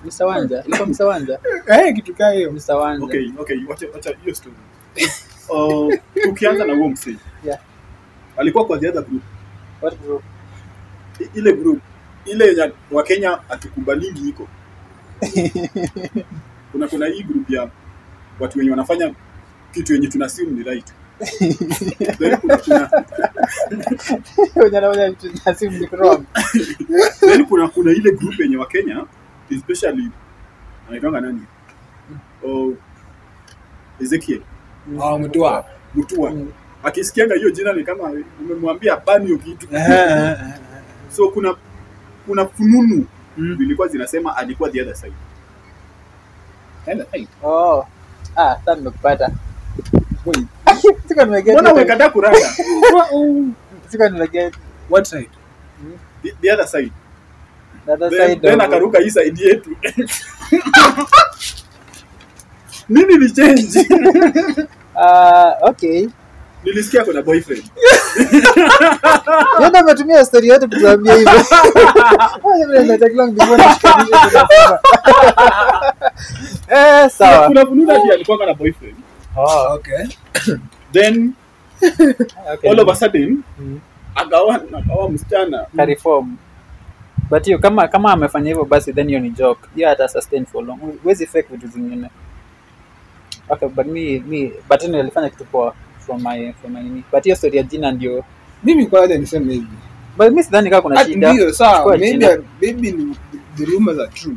Mr. 0.05 0.25
wanja 0.27 0.65
ilikuwa 0.67 0.89
Mr. 0.89 1.05
wanja 1.05 1.39
eh 1.67 1.95
kitu 1.95 2.15
kaa 2.15 2.31
hiyo 2.31 2.53
Mr. 2.53 2.75
wanja 2.75 3.05
okay 3.05 3.31
okay 3.39 3.59
wacha 3.69 3.87
wacha 3.95 4.15
hiyo 4.23 4.35
story 4.35 4.55
uh, 5.49 5.95
tukianza 6.23 6.65
na 6.65 6.75
huo 6.75 6.89
msee 6.89 7.11
Yeah. 7.11 7.23
Alikuwa 8.41 8.67
kwa 8.67 8.79
the 8.81 8.89
other 8.89 9.05
group. 9.05 9.25
What 9.83 10.01
group? 10.03 10.25
I- 11.21 11.31
ile 11.39 11.53
group. 11.53 11.81
Ile 12.27 12.47
yenye 12.47 12.73
wakenya 12.93 13.31
hatukubalingi 13.49 14.29
iko. 14.29 14.49
Kuna 16.73 16.89
kuna 16.89 17.07
hii 17.07 17.23
group 17.23 17.51
ya 17.51 17.71
watu 18.41 18.59
wenye 18.59 18.71
wanafanya 18.71 19.15
kitu 19.73 19.95
yenye 19.95 20.09
za 20.09 20.29
simu 20.29 20.51
ni 20.51 20.63
right. 20.63 20.95
Then 27.21 27.47
kuna 27.47 27.69
kuna 27.69 27.93
ile 27.93 28.13
group 28.13 28.41
yenye 28.41 28.57
wakenya 28.57 29.07
especially 29.51 30.11
anaitwanga 30.89 31.21
nani? 31.21 31.43
Oh, 32.47 32.75
Ezekiel. 34.01 34.43
Ah 35.03 35.19
mutua. 35.19 35.65
Mutua. 35.95 36.31
Mm. 36.31 36.53
Akisikianga 36.85 37.35
hiyo 37.35 37.51
jina 37.51 37.73
ni 37.73 37.85
kama 37.85 38.13
umemwambia 38.41 38.97
bani 38.97 39.27
hiyo 39.27 39.39
kitu 39.39 39.67
eh 39.77 40.37
so 41.17 41.29
kuna 41.29 41.55
kuna 42.27 42.47
fununu 42.47 43.07
Mm. 43.37 43.57
zilikuwa 43.59 43.89
zinasema 43.89 44.37
alikuwa 44.37 44.71
the 44.71 44.83
other 44.83 44.97
side 44.97 45.13
Oh. 47.43 47.87
Ah, 48.37 48.57
sasa 48.65 48.75
nimekupata. 48.75 49.31
Sikuwa 51.09 51.25
nimeget. 51.25 51.53
mbona 51.55 51.73
umekataa 51.73 52.09
kurada 52.11 52.39
Sikuwa 53.89 54.11
nimeget. 54.13 54.55
what 54.91 55.05
side 55.07 55.31
the, 56.23 56.33
the 56.43 56.53
other 56.53 56.67
side 56.69 56.93
The 57.87 57.93
other 57.93 58.11
then, 58.11 58.29
side 58.29 58.41
then 58.49 58.61
akaruka 58.61 58.99
hii 58.99 59.11
side 59.11 59.43
yetu 59.45 59.71
mimi 62.89 63.19
ni 63.19 63.31
change 63.31 63.89
Ah, 64.97 65.53
okay. 65.63 66.09
Nilisikia 66.65 67.05
kuna 67.05 67.23
boyfriend 67.23 67.65
Yeye 69.61 69.79
ametumia 69.79 70.25
story 70.25 70.49
yote 70.49 70.67
kutuambia 70.67 71.15
hivyo. 71.15 71.33
Eh, 76.71 77.11
sawa. 77.11 77.47
kuna 77.47 77.67
fununu 77.67 78.03
pia 78.03 78.15
alikuwa 78.15 78.47
na 78.47 78.55
boyfriend 78.55 78.97
Oh, 79.37 79.75
okay 79.75 80.07
then 80.93 81.33
okay. 82.55 82.71
all 82.71 82.81
of 82.81 82.89
a 82.89 82.95
sudden 82.95 83.43
Mm. 83.59 83.81
akawa 84.15 84.55
akawa 84.79 85.11
msichana 85.11 85.67
Kareform. 85.77 86.37
But 87.31 87.45
hiyo 87.45 87.59
kama 87.59 87.89
kama 87.89 88.13
amefanya 88.13 88.49
hivyo 88.49 88.65
basi 88.65 88.93
then 88.93 89.07
hiyo 89.09 89.21
ni 89.21 89.31
joke. 89.31 89.61
Hiyo 89.75 89.89
hata 89.89 90.09
sustain 90.09 90.47
for 90.47 90.65
long. 90.65 90.79
Huwezi 91.03 91.27
fake 91.27 91.49
vitu 91.51 91.67
zingine. 91.67 92.11
Okay, 93.49 93.69
but 93.69 93.87
me 93.87 94.23
me 94.27 94.53
but 94.69 94.83
alifanya 94.83 95.31
kitu 95.31 95.45
poa 95.45 95.75
from 96.11 96.23
my 96.23 96.53
from 96.61 96.73
my 96.73 96.83
nini. 96.83 97.05
But 97.13 97.25
hiyo 97.25 97.37
story 97.37 97.57
ya 97.57 97.63
jina 97.63 97.93
ndio 97.93 98.25
mimi 98.65 98.87
kwanza 98.87 99.19
niseme 99.19 99.53
hivi 99.55 99.67
but 100.17 100.29
mimi 100.29 100.45
sidhani 100.45 100.71
kama 100.71 100.83
kuna 100.83 101.01
Ah, 101.01 101.05
shida. 101.05 101.33
ndio 101.33 101.53
sawa 101.53 101.91
maybe 101.99 102.11
jina. 102.13 102.39
maybe 102.61 102.91
ni- 102.93 103.17
the 103.57 103.65
rumors 103.65 103.99
are 103.99 104.09
true 104.11 104.37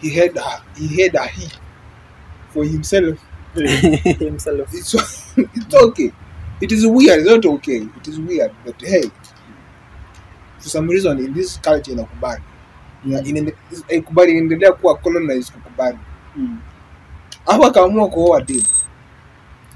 he 0.00 0.20
had 0.20 0.38
a, 0.40 0.62
he 0.80 1.02
had 1.02 1.18
a 1.18 1.24
he 1.24 1.48
for 2.54 2.64
himself 2.66 3.18
Himself. 4.18 4.74
it's, 4.74 4.94
it's 5.56 5.74
okay. 5.82 6.10
It 6.60 6.72
is 6.72 6.84
weird. 6.86 7.20
It's 7.20 7.30
not 7.30 7.46
okay. 7.46 7.76
It 7.76 8.08
is 8.08 8.18
weird. 8.18 8.50
But 8.64 8.80
hey, 8.82 9.02
for 10.58 10.68
some 10.68 10.88
reason 10.88 11.18
in 11.18 11.34
this 11.34 11.56
culture 11.60 11.92
inakubali. 11.92 12.42
Ikubali 13.88 14.32
inaendelea 14.32 14.72
kuwa 14.72 14.96
colonized 14.96 15.52
kukubali. 15.52 15.98
Mm. 16.36 16.58
Hapo 17.46 17.66
akaamua 17.66 18.08
kuoa 18.08 18.40
dem. 18.42 18.62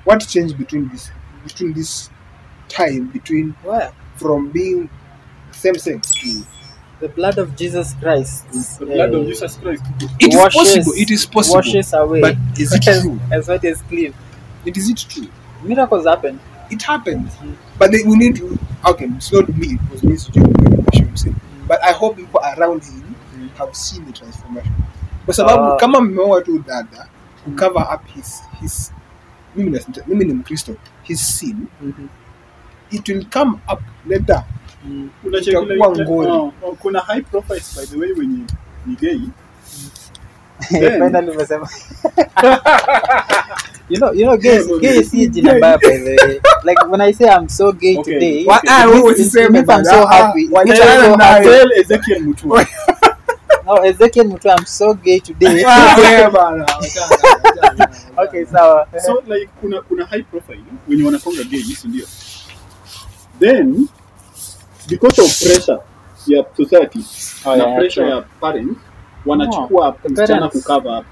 What 0.08 0.20
changed 0.26 0.56
between 0.56 0.88
this 0.88 1.10
between 1.44 1.72
this 1.74 2.08
time 2.68 3.08
between 3.12 3.54
Well, 3.64 3.92
from 4.16 4.50
being 4.50 4.88
same 5.52 5.76
sex 5.76 6.12
to 6.14 6.30
the 7.00 7.08
blood 7.08 7.36
of 7.38 7.54
Jesus 7.56 7.94
Christ. 8.00 8.44
the 8.80 8.86
blood 8.86 9.12
of 9.14 9.22
eh, 9.26 9.30
Jesus 9.30 9.56
Christ 9.56 9.84
it 10.20 10.32
is 10.32 10.36
washes- 10.40 10.56
possible. 10.58 10.92
It 10.96 11.10
is 11.10 11.26
possible. 11.26 11.56
Washes 11.56 11.92
away. 11.92 12.20
But 12.20 12.36
is 12.58 12.72
it 12.72 12.82
true? 13.02 13.20
As 13.30 13.48
what 13.48 13.64
is 13.64 13.82
clean. 13.82 14.14
It 14.64 14.76
is 14.76 14.88
it 14.88 14.96
true? 15.08 15.28
Miracles 15.62 16.06
happen. 16.06 16.40
It 16.70 16.82
happens. 16.82 17.32
But 17.78 17.92
they, 17.92 18.02
we 18.04 18.16
need 18.16 18.36
to 18.36 18.58
okay, 18.86 19.06
it's 19.16 19.32
not 19.32 19.48
me, 19.56 19.74
it 19.76 19.90
was 19.90 20.02
me 20.02 20.14
Sujui, 20.14 21.34
But 21.66 21.82
I 21.84 21.92
hope 21.92 22.16
people 22.16 22.40
around 22.40 22.82
him 22.84 23.14
have 23.58 23.74
seen 23.76 24.04
the 24.06 24.12
transformation. 24.12 24.72
Kwa 25.24 25.34
sababu 25.34 25.62
Ah. 25.64 25.76
kama 25.76 26.00
mmeoa 26.00 26.42
tu 26.42 26.58
dada 26.66 27.08
to 27.44 27.50
cover 27.56 27.86
up 27.94 28.06
his 28.16 28.40
his 28.60 28.92
mimi 29.58 29.70
na- 29.70 29.80
mimi 30.06 30.24
ni 30.24 30.32
Mkristo 30.34 30.76
his 31.02 31.38
sin 31.38 31.66
it 32.90 33.08
will 33.08 33.24
come 33.26 33.58
up 33.72 33.80
later. 34.06 34.44
kuna 35.22 35.38
Itakuwa 35.38 35.40
chekile- 35.40 36.04
ngori. 36.04 36.30
oh, 36.30 36.52
oh, 36.62 36.72
kuna 36.80 37.00
high 37.00 37.20
profiles 37.22 37.74
by 37.76 37.86
the 37.86 37.96
way 37.98 38.12
wenye 38.12 38.44
ni 38.86 38.96
gay 38.96 39.20
Then- 40.70 40.98
Finally 40.98 41.32
you 43.88 43.98
know, 43.98 44.12
you 44.12 44.24
know, 44.26 44.36
gay, 44.36 44.58
gay 44.80 45.00
no. 45.12 45.26
jina 45.26 45.54
mbaya 45.54 45.78
by 45.78 45.98
the 45.98 46.16
way. 46.26 46.40
Like 46.64 46.88
when 46.90 47.00
I 47.00 47.12
say 47.12 47.28
I'm 47.28 47.48
so 47.48 47.72
gay 47.72 47.96
Okay. 47.96 48.12
today, 48.14 48.44
Wa- 48.44 48.60
it 48.62 49.04
means- 49.04 49.34
it 49.36 49.50
means 49.50 49.68
I'm 49.70 49.84
so 49.84 50.06
happy. 50.06 50.42
It 50.42 50.50
I'm 50.52 50.76
so 50.76 51.16
happy. 51.16 51.48
Ezekiel 51.80 52.20
Mutua 52.22 52.66
No, 53.68 53.74
Ezekiel 53.84 54.24
Mutua, 54.24 54.56
I'm 54.58 54.64
so 54.64 54.94
gay 54.94 55.18
today. 55.18 55.62
Ah, 55.66 55.94
okay, 58.24 58.44
sawa. 58.46 58.86
so 59.04 59.22
like 59.26 59.48
kuna 59.60 59.82
kuna 59.82 60.06
high 60.06 60.22
profile 60.22 60.64
wenye 60.88 61.02
wanakonga 61.04 61.44
gay 61.44 61.62
si 61.62 61.88
ndio 61.88 62.06
then 63.38 63.88
because 64.88 65.22
of 65.22 65.28
pressure 65.42 65.78
ya 66.26 66.44
society 66.56 67.04
Oh, 67.44 67.56
na 67.56 67.64
yeah, 67.64 67.76
pressure 67.78 68.04
true. 68.06 68.16
ya 68.16 68.22
parents 68.40 68.78
wanachukua 69.26 69.96
the 70.02 70.08
msichana 70.08 70.48
kukava 70.48 71.04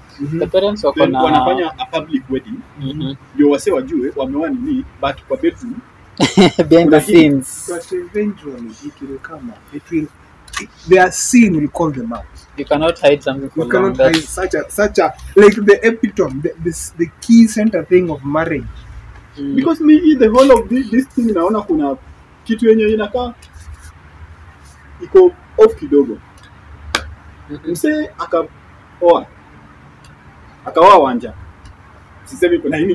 na 1.09 1.23
wanafanya 1.23 1.71
a 1.79 1.85
public 1.85 2.23
wedding 2.29 2.59
Mhm. 2.79 3.15
ndio 3.35 3.49
wase 3.49 3.71
wajue 3.71 4.13
wameoa 4.15 4.49
nini 4.49 4.85
but 5.01 5.15
kwa 5.27 5.37
bedroom 5.37 5.75
behind 6.69 6.89
the 6.91 7.01
scenes. 7.01 7.71
But 7.73 7.91
eventually 7.91 8.71
it 8.85 9.01
will 9.01 9.19
come 9.19 9.51
up. 9.51 9.73
It 9.75 9.91
will 9.91 10.07
their 10.89 11.11
sin 11.11 11.55
will 11.55 11.67
call 11.69 11.91
them 11.91 12.13
out. 12.13 12.25
You 12.57 12.65
cannot 12.65 12.99
hide 12.99 13.21
something 13.23 13.51
You 13.55 13.61
long. 13.63 13.71
cannot 13.71 13.97
hide 13.97 14.21
such 14.23 14.53
a 14.55 14.63
such 14.69 14.99
a 14.99 15.13
like 15.35 15.61
the 15.65 15.79
epitome, 15.87 16.41
the, 16.41 16.53
this, 16.63 16.93
the 16.97 17.07
key 17.21 17.47
center 17.47 17.83
thing 17.85 18.09
of 18.09 18.23
marriage. 18.25 18.67
mm, 19.37 19.55
because 19.55 19.79
maybe 19.83 20.15
the 20.15 20.29
whole 20.29 20.51
of 20.51 20.69
this, 20.69 20.89
this 20.91 21.05
thing 21.07 21.33
naona 21.33 21.61
kuna 21.61 21.95
kitu 22.43 22.69
yenye 22.69 22.87
inakaa 22.87 23.33
iko 25.03 25.31
off 25.57 25.75
kidogo 25.75 26.17
Mhm. 27.49 27.71
msee 27.71 28.09
akaoa 28.19 29.25
akaoa 30.65 30.97
wanja 30.97 31.33
sisemi 32.25 32.59
kuna 32.59 32.77
na- 32.79 32.87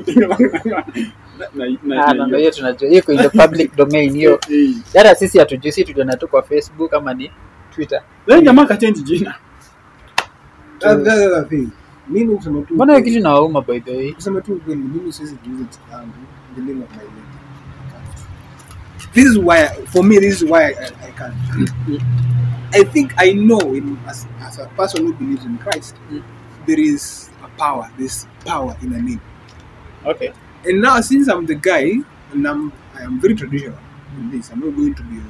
Ah, 2.05 2.13
hiyo. 2.37 2.51
tunajua 2.51 2.89
hiyo 2.89 3.03
kwenye 3.03 3.29
public 3.29 3.75
domain 3.75 4.13
hiyo 4.13 4.39
hata 4.97 5.15
sisi 5.15 5.39
hatujui 5.39 5.71
si 5.71 5.83
tuliona 5.83 6.17
tu 6.17 6.27
kwa 6.27 6.43
facebook 6.43 6.93
ama 6.93 7.13
ni 7.13 7.31
twitter 7.75 8.01
then 8.27 8.43
jamaa 8.45 8.77
jina 9.03 9.35
That- 10.79 11.03
that's 11.03 11.29
the 11.35 11.45
thing. 11.49 11.71
Mimi 12.07 12.35
kusema 12.35 12.61
tu 12.61 12.73
mbona 12.73 13.01
kitu 13.01 13.17
inawauma 13.17 13.61
by 13.61 13.79
the 13.79 13.97
way 13.97 14.13
kusema 14.13 14.41
tu 14.41 14.61
mimi 14.67 15.13
siwezi 15.13 15.35
kuuza 15.35 15.63
jina 15.63 16.03
the 16.55 16.61
name 16.61 16.83
of 16.83 16.89
my 16.91 16.97
lady. 16.97 17.23
This 19.13 19.25
is 19.25 19.37
why 19.37 19.67
for 19.87 20.03
me 20.03 20.19
this 20.19 20.41
is 20.41 20.43
why 20.49 20.63
I, 20.63 21.07
I 21.07 21.11
can't. 21.11 21.35
I 22.73 22.83
think 22.83 23.13
I 23.17 23.33
know 23.33 23.59
in, 23.75 23.97
as, 24.07 24.27
as 24.41 24.59
a 24.59 24.65
person 24.75 25.05
who 25.05 25.13
believes 25.13 25.45
in 25.45 25.57
Christ 25.57 25.95
Mm. 26.11 26.23
there 26.65 26.79
is 26.79 27.29
a 27.43 27.47
power 27.59 27.89
there's 27.97 28.27
power 28.45 28.75
in 28.81 28.93
a 28.93 29.01
name. 29.01 29.21
okay 30.05 30.33
And 30.65 30.81
now, 30.81 31.01
since 31.01 31.27
I'm 31.27 31.45
the 31.45 31.55
guy, 31.55 31.91
and 32.31 32.47
I'm, 32.47 32.71
I 32.95 33.03
am 33.03 33.19
very 33.19 33.35
traditional 33.35 33.77
in 34.17 34.31
this, 34.31 34.49
I'm 34.49 34.61
not 34.61 34.75
going 34.77 34.95
to 34.95 35.03
be 35.03 35.21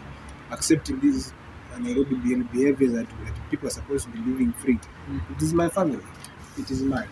accepting 0.51 0.99
these 0.99 1.33
Nairobi 1.79 2.15
be- 2.15 2.35
behaviors 2.43 2.93
that, 2.93 3.07
that 3.25 3.33
people 3.49 3.67
are 3.67 3.71
supposed 3.71 4.05
to 4.05 4.11
be 4.11 4.19
living 4.19 4.53
free. 4.53 4.79
Mm. 5.09 5.21
It 5.35 5.41
is 5.41 5.53
my 5.53 5.69
family. 5.69 6.03
It 6.57 6.69
is 6.71 6.81
mine. 6.83 7.09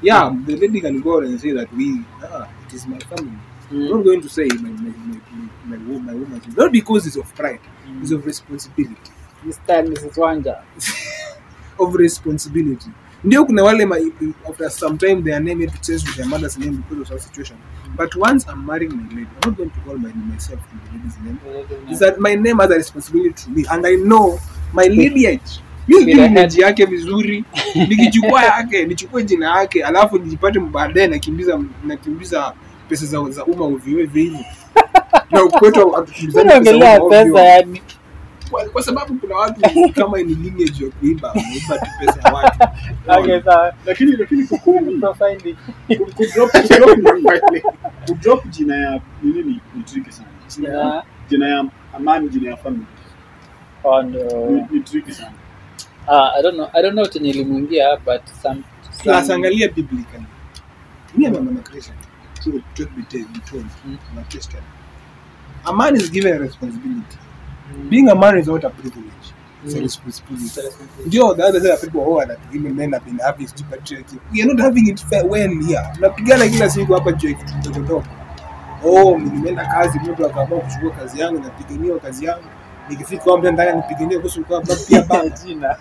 Yeah, 0.00 0.34
the 0.46 0.56
lady 0.56 0.80
can 0.80 1.00
go 1.00 1.20
and 1.20 1.40
say 1.40 1.52
that 1.52 1.72
we, 1.72 2.04
ah, 2.24 2.48
it 2.66 2.72
is 2.74 2.86
my 2.86 2.98
family. 2.98 3.38
I'm 3.70 3.88
not 3.88 4.04
going 4.04 4.20
to 4.20 4.28
say 4.28 4.46
my, 4.60 4.70
my, 4.70 4.90
my, 4.90 5.20
my, 5.30 5.76
my, 5.76 5.98
my 5.98 6.14
woman. 6.14 6.42
Not 6.56 6.72
because 6.72 7.06
it's 7.06 7.16
of 7.16 7.32
pride, 7.34 7.60
it's 8.00 8.10
of 8.10 8.26
responsibility. 8.26 9.12
Mr. 9.44 9.86
Mrs. 9.88 10.14
Wanja 10.16 10.62
Of 11.78 11.94
responsibility. 11.94 12.90
Ndio 13.24 13.44
kuna 13.44 13.62
wale 13.62 13.86
ma, 13.86 13.96
after 14.48 14.70
some 14.70 14.98
time 14.98 15.22
their 15.22 15.40
name 15.40 15.60
had 15.60 15.72
to 15.72 15.80
change 15.80 16.04
to 16.04 16.12
their 16.16 16.26
mother's 16.26 16.58
name 16.58 16.76
because 16.88 17.00
of 17.02 17.08
some 17.08 17.18
situation. 17.18 17.56
But 17.96 18.16
once 18.16 18.48
I'm 18.48 18.66
marrying 18.66 18.96
my 18.96 19.08
lady, 19.14 19.28
I'm 19.42 19.50
not 19.50 19.56
going 19.56 19.70
to 19.70 19.80
call 19.80 19.96
my, 19.98 20.12
myself 20.12 20.60
the 20.70 20.96
lady's 20.96 21.16
name. 21.20 21.38
Is 21.90 21.98
that 22.00 22.18
my 22.18 22.34
name 22.34 22.58
has 22.58 22.70
a 22.70 22.74
responsibility 22.74 23.32
to 23.44 23.50
me 23.50 23.64
and 23.70 23.86
I 23.86 23.94
know 23.94 24.38
my 24.72 24.84
lineage. 24.84 25.60
Mimi 25.88 26.14
Bila 26.14 26.48
yake 26.58 26.84
vizuri, 26.86 27.44
nikichukua 27.88 28.44
yake, 28.44 28.84
nichukue 28.84 29.24
jina 29.24 29.58
yake, 29.60 29.84
alafu 29.84 30.18
nijipate 30.18 30.60
baadaye 30.60 31.06
nakimbiza 31.06 31.60
nakimbiza 31.84 32.52
pesa 32.88 33.06
za, 33.06 33.30
za 33.30 33.44
umma 33.44 33.64
ovyo 33.64 33.76
ovyo 33.76 33.98
hivi. 34.04 34.38
Na 35.30 35.44
kwetu 35.44 35.90
hatukimbizani 35.90 36.50
pesa 37.10 37.40
yani 37.44 37.82
Kwa, 38.52 38.64
kwa 38.64 38.82
sababu 38.82 39.14
kuna 39.14 39.36
watu 39.36 39.60
kama 39.94 40.18
ni 40.18 40.34
lineage 40.34 40.84
ya 40.84 40.90
kuiba, 40.90 41.28
wanaiba 41.28 41.78
tu 41.78 41.86
pesa 42.00 42.20
ya 42.28 42.34
watu. 42.34 42.58
okay 43.18 43.42
sawa 43.42 43.74
lakini 43.86 44.16
lakini 44.16 44.44
kukumi 44.46 44.98
profiling 44.98 45.56
kudrop 46.16 46.50
kudrop- 46.54 47.62
kudrop 48.06 48.46
jina 48.48 48.76
ya 48.76 49.00
nini 49.22 49.42
ni, 49.42 49.60
ni 49.74 49.82
tricky 49.82 50.12
sana 50.12 50.28
yeah 50.58 51.04
jina 51.28 51.48
ya 51.48 51.64
amani 51.96 52.28
jina 52.28 52.50
ya 52.50 52.56
family 52.56 52.86
oh 53.84 54.02
no 54.02 54.68
ni 54.70 54.80
tricky 54.80 55.12
sana 55.12 55.32
uh, 56.08 56.36
i 56.38 56.42
don't 56.42 56.54
know 56.54 56.68
i 56.72 56.82
don't 56.82 56.94
know 56.94 57.06
chenye 57.06 57.30
ilimuingia 57.30 57.96
but 57.96 58.22
some, 58.42 58.62
Plus 59.02 59.26
some 59.26 59.34
angalia 59.34 59.68
biblically. 59.68 60.26
mimi 61.14 61.40
my 61.40 61.62
Christian. 61.62 61.96
Truth, 62.42 62.64
truth 62.74 62.90
be 62.96 63.02
told, 63.02 63.66
Mm. 63.86 63.98
I'm 64.16 64.24
Christian. 64.24 64.62
A 65.64 65.72
man 65.72 65.96
is 65.96 66.10
given 66.10 66.36
a 66.36 66.38
responsibility. 66.38 67.18
Being 67.88 68.08
a 68.08 68.14
man 68.14 68.38
is 68.38 68.46
not 68.46 68.64
a 68.64 68.70
privilege. 68.70 69.32
Mm. 69.64 69.80
responsibility. 69.82 70.60
Ndio, 71.06 71.34
the 71.36 71.42
other 71.44 71.60
side 71.60 71.70
of 71.74 71.80
people 71.80 72.04
who 72.04 72.18
are 72.18 72.26
that 72.26 72.38
women 72.52 72.74
men 72.76 72.92
have 72.92 73.04
been 73.04 73.18
having 73.18 73.46
stupid 73.46 73.80
patriarchy. 73.80 74.18
We 74.32 74.42
are 74.42 74.46
not 74.46 74.58
having 74.60 74.88
it 74.88 74.98
fair 75.00 75.24
when 75.24 75.62
here. 75.62 75.84
Napigana 76.00 76.48
kila 76.48 76.70
siku 76.70 76.94
hapa 76.94 77.12
juu 77.12 77.34
kidogo. 77.62 78.04
Oh, 78.84 79.18
nimeenda 79.18 79.66
kazi, 79.66 79.98
mtu 79.98 80.26
akaamua 80.26 80.60
kuchukua 80.60 80.90
kazi 80.90 81.20
yangu, 81.20 81.40
napigania 81.42 81.98
kazi 81.98 82.24
yangu. 82.24 82.44
Nikifika 82.88 83.22
kwa 83.24 83.38
mtu 83.38 83.52
ndani 83.52 83.76
nipiganie 83.76 84.18
kuhusu 84.18 84.44
kwa 84.44 84.60
pia 84.88 85.02
bank. 85.08 85.32
jina 85.44 85.76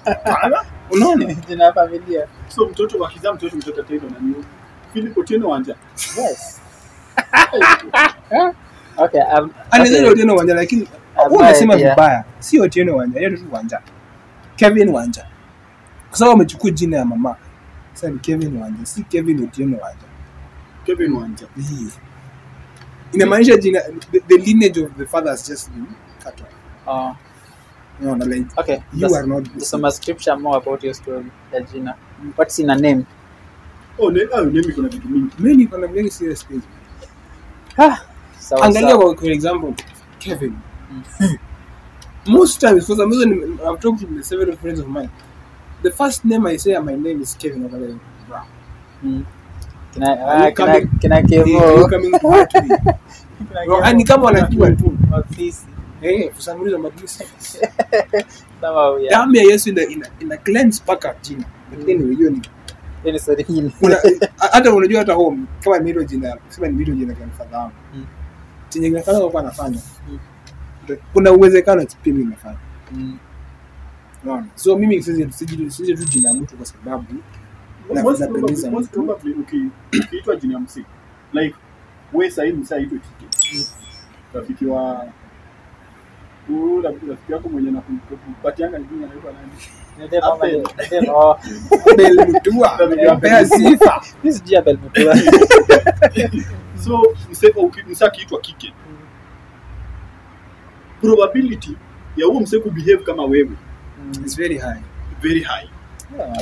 Unaona? 0.92 1.34
jina 1.48 1.74
familia 1.74 2.28
so 2.48 2.66
mtoto 2.66 2.98
wakizaa 3.00 3.34
mtoto 3.34 3.58
mtoto 3.58 3.84
tena 3.84 4.02
na 4.14 4.20
mimi. 4.20 4.46
Philip 4.94 5.18
Otieno 5.18 5.50
Wanja 5.50 5.76
yes 6.18 6.60
okay 8.98 9.22
um, 9.22 9.52
Anaweza 9.72 9.98
okay. 9.98 10.10
Otieno 10.10 10.36
Wanja 10.36 10.54
lakini 10.56 10.88
unasema 11.32 11.76
vibaya. 11.78 12.24
Si 12.40 12.60
Otieno 12.60 12.96
Wanja, 12.96 13.20
yeye 13.20 13.38
tu 13.38 13.44
Wanja. 13.52 13.82
Kevin 14.56 14.90
Wanja. 14.90 15.26
Kwa 16.10 16.18
sababu 16.18 16.36
amechukua 16.36 16.72
jina 16.72 16.98
ya 16.98 17.06
mama. 17.06 17.36
Sasa 17.94 18.10
ni 18.10 18.20
Kevin 18.20 18.58
Wanja, 18.58 18.86
si 18.86 19.04
Kevin 19.04 19.44
Otieno 19.44 19.78
Wanja. 19.78 20.06
Kevin 20.86 21.14
Wanja 21.14 21.48
Hii. 21.56 21.88
Inamaanisha 23.14 23.58
jina 23.58 23.82
the, 24.12 24.20
the 24.20 24.38
lineage 24.38 24.82
of 24.84 24.92
the 24.98 25.06
father 25.06 25.30
has 25.32 25.50
just 25.50 25.70
been 25.72 25.86
cut 26.24 26.42
off. 26.42 26.48
uh, 26.88 27.16
No, 28.00 28.16
no, 28.16 28.26
like 28.26 28.48
okay 28.58 28.82
you 28.94 29.08
That's- 29.08 29.16
are 29.18 29.28
not 29.28 29.44
the 29.44 29.66
some 29.66 29.92
scripture 29.92 30.36
more 30.36 30.58
about 30.58 30.84
your 30.84 30.94
story 30.96 31.26
ya 31.54 31.62
jina 31.62 31.96
what's 32.36 32.60
in 32.60 32.70
a 32.70 32.76
name 32.76 33.06
oh 34.00 34.10
ne 34.10 34.22
ah 34.34 34.42
nemi 34.42 34.74
kuna 34.74 34.88
vitu 34.90 35.08
mingi 35.10 35.32
Mimi 35.40 35.56
niko 35.56 35.78
na 35.78 35.88
very 35.88 36.10
serious 36.10 36.46
ah, 37.78 37.98
sawa 38.52 38.66
Angalia 38.66 38.98
kwa, 38.98 39.16
for 39.16 39.32
example 39.32 39.74
Kevin. 40.20 40.54
Most 42.28 42.60
times 42.62 42.86
for 42.86 42.96
some 42.98 43.10
reason 43.12 43.60
I've 43.66 43.80
talked 43.80 44.02
to 44.02 44.24
several 44.24 44.58
friends 44.58 44.80
of 44.80 44.88
mine. 44.88 45.10
The 45.84 45.92
first 45.92 46.26
name 46.26 46.46
I 46.46 46.58
say 46.58 46.78
my 46.80 46.96
name 46.96 47.22
is 47.22 47.34
Kevin. 47.38 47.64
Like, 47.64 47.96
"Bruh, 48.30 48.44
Mm. 49.04 49.26
Can 49.94 50.04
I, 50.04 50.08
Are 50.12 50.40
you 50.40 50.46
I, 50.46 50.52
coming- 50.52 51.00
can 51.02 51.12
I 51.12 51.22
to 51.22 52.62
me? 52.62 52.78
Bro, 53.66 53.82
kemo? 53.82 54.04
kama 54.04 54.24
wanajua 54.26 54.72
tu. 54.72 54.98
Ofisi. 55.20 55.66
Hey, 56.02 56.30
for 56.30 56.42
some 56.42 56.64
reason 56.64 56.82
but 56.82 56.96
this 56.98 57.22
Sama 58.62 59.00
ya. 59.02 59.10
damu 59.12 59.36
ya 59.36 59.44
Yesu 59.44 59.70
ina 59.70 59.84
ina, 59.84 60.08
ina 60.20 60.38
cleanse 60.38 60.84
paka 60.86 61.16
jina. 61.22 61.44
Hiyo 61.86 61.98
ni 61.98 62.06
ni 62.30 62.40
hata 64.52 64.74
unajua 64.74 65.00
hata 65.00 65.14
home 65.14 65.40
kama 65.64 65.78
nimeitwa 65.78 66.04
jina 66.04 66.38
sema 66.50 66.68
nimeitwa 66.68 66.96
jina 66.96 67.16
kwa 67.16 67.26
wangu. 67.60 67.72
Mm. 67.94 68.06
Chenye 68.72 68.90
kinafanya 68.90 69.20
kwa 69.30 69.42
anafanya. 69.42 69.80
Mm. 70.10 70.20
Kuna 71.14 71.32
uwezekano 71.32 71.86
pia 72.04 72.14
mimi 72.14 72.26
nafanya. 72.26 72.58
Mm. 72.92 73.18
Unaona? 74.24 74.48
So 74.56 74.78
mimi 74.78 75.04
sije 75.04 75.96
tu 75.96 76.04
jina 76.06 76.34
mtu 76.34 76.58
kwa 76.58 76.66
sababu 76.66 77.06
na 77.94 78.04
Most 78.04 78.20
napendeza 78.20 78.72
mtu. 78.72 79.18
ukiitwa 79.94 80.36
jina 80.36 80.54
ya 80.54 80.60
msiki 80.60 80.88
like 81.34 81.56
we 82.14 82.32
sahii 82.32 82.52
msa 82.52 82.76
aitwe 82.76 83.00
kike 83.00 83.66
rafiki 84.34 84.66
wa 84.66 85.08
huyu 86.48 86.82
rafiki 86.82 87.32
yako 87.32 87.50
mwenye 87.50 87.72
nakupatianga 87.72 88.80
jina 88.80 89.08
anaitwa 89.08 89.32
nani. 89.34 89.52
Abel 91.92 92.28
Mutua. 92.28 92.80
Pea 93.22 93.46
sifa. 93.46 94.02
Mimi 94.24 94.36
sijui 94.36 94.56
Abel 94.58 94.78
Mutua. 94.78 95.16
so 96.84 97.04
mse- 97.32 97.54
uki- 97.56 97.84
msa 97.90 98.06
akiitwa 98.06 98.40
kike 98.40 98.74
probability 101.02 101.78
ya 102.18 102.26
huo 102.28 102.40
mseko 102.40 102.64
kubehave 102.70 103.04
kama 103.04 103.24
wewe 103.24 103.50
Mm. 104.06 104.26
is 104.26 104.38
very 104.38 104.58
high. 104.58 104.82
very 105.22 105.44
high 105.44 105.68
Yeah. 106.18 106.38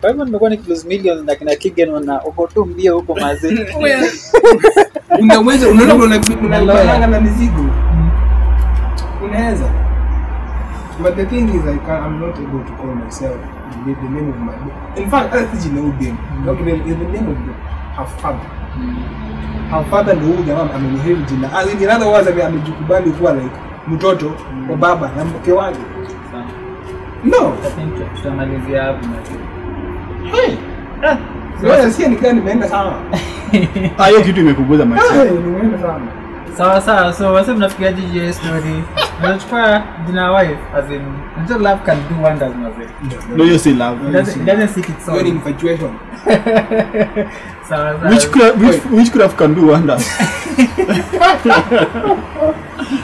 Kwa 0.00 0.10
hivyo 0.10 0.24
nimekuwa 0.24 0.50
nikilose 0.50 0.88
millions 0.88 1.24
na 1.24 1.34
kina 1.34 1.54
Kigen 1.56 2.04
na 2.04 2.24
uko 2.24 2.46
tu 2.46 2.64
mbio 2.64 2.94
huko 2.96 3.14
mazee. 3.14 3.66
Unaweza 5.20 5.68
unaona 5.68 5.94
una 5.94 6.20
unalanga 6.40 7.06
na 7.06 7.20
mizigo. 7.20 7.64
Unaweza. 9.24 9.70
But 11.02 11.16
the 11.16 11.26
thing 11.26 11.42
is 11.48 11.62
I 11.66 11.78
can 11.86 12.04
I'm 12.06 12.20
not 12.20 12.36
able 12.38 12.64
to 12.64 12.72
call 12.82 12.94
myself 13.04 13.36
the, 13.86 13.94
the 13.94 14.08
name 14.08 14.30
of 14.30 14.36
my 14.38 15.02
In 15.02 15.10
fact, 15.10 15.30
hata 15.32 15.46
siji 15.56 15.74
na 15.74 15.80
udem. 15.80 16.16
Okay, 16.48 16.64
the, 16.64 16.94
the 16.94 17.04
name 17.12 17.30
of 17.30 17.36
the, 17.38 17.52
her 17.96 18.06
father. 18.06 18.48
Her 18.48 19.33
father 19.82 20.16
ndio 20.16 20.28
huyu 20.28 20.42
jamaa 20.42 20.68
ameniheri 20.74 21.16
jina. 21.28 21.58
As 21.58 21.72
in 21.72 21.88
another 21.90 22.08
words 22.08 22.28
ame- 22.28 22.42
amejikubali 22.44 23.10
kuwa 23.10 23.32
like 23.32 23.56
mtoto 23.88 24.32
wa 24.70 24.76
baba 24.76 25.10
na 25.16 25.24
mke 25.24 25.52
wake. 25.52 25.78
No. 27.24 27.52
Tutamalizia 28.16 28.82
hapo 28.82 29.06
na. 29.06 30.30
Hey. 30.36 30.54
Ah, 31.02 31.16
Wewe 31.62 31.90
sikia 31.90 32.08
nikaa 32.08 32.32
nimeenda 32.32 32.68
sana. 32.68 32.92
Ah, 33.98 34.06
hiyo 34.06 34.20
kitu 34.20 34.40
imekuguza 34.40 34.84
maisha 34.84 35.24
nimeenda 35.24 35.78
sana. 35.78 36.00
Sawa 36.56 36.80
sawa. 36.80 37.12
So 37.12 37.32
wase 37.32 37.52
mnafikiaje 37.52 38.02
juu 38.02 38.24
ya 38.24 38.32
story? 38.32 38.84
Unachukua 39.24 39.82
jina 40.06 40.22
ya 40.22 40.32
wife 40.32 40.58
as 40.76 40.90
in 40.90 41.02
unajua 41.36 41.58
love 41.58 41.82
can 41.86 41.98
do 42.08 42.22
wonders 42.22 42.54
mazee 42.56 42.88
no 43.36 43.44
hiyo 43.44 43.58
si 43.58 43.70
love. 43.74 44.06
It 44.06 44.12
doesn't, 44.12 44.36
it 44.36 44.44
doesn't 44.46 44.68
seek 44.74 44.88
its 44.88 45.06
Hiyo 45.06 45.22
ni 45.22 45.30
own 45.30 45.36
infatuation. 45.36 45.90
sawa 47.68 47.98
sawa. 47.98 48.10
Witchcraft 48.10 48.56
witch, 48.62 48.82
witchcraft 48.92 49.36
can 49.38 49.54
do 49.54 49.66
wonders? 49.66 50.06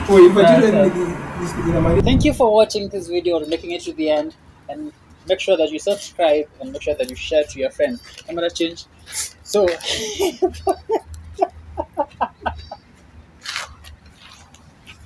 Oh, 0.09 0.19
infatuation 0.19 0.75
ni- 0.75 0.89
ni- 0.89 1.69
inamaanisha 1.69 2.03
thank 2.05 2.25
you 2.25 2.33
for 2.33 2.53
watching 2.57 2.89
this 2.89 3.07
video 3.09 3.37
or 3.37 3.47
making 3.47 3.71
it 3.71 3.83
to 3.85 3.93
the 3.93 4.09
end. 4.09 4.33
And 4.69 4.91
make 5.29 5.39
sure 5.39 5.57
that 5.57 5.71
you 5.71 5.79
subscribe 5.79 6.47
and 6.61 6.71
make 6.71 6.81
sure 6.83 6.95
that 6.97 7.09
you 7.09 7.15
share 7.15 7.43
to 7.43 7.59
your 7.59 7.71
friends. 7.71 7.99
Camera 8.27 8.49
change. 8.49 8.85
So 9.43 9.65